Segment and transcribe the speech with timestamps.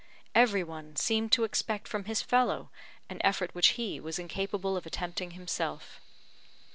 [0.33, 2.71] Every one seemed to expect from his fellow
[3.07, 6.01] an effort which he was incapable of attempting himself.